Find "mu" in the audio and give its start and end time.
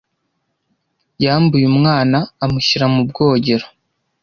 2.93-3.01